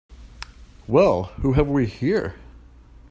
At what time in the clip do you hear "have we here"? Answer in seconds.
1.53-2.33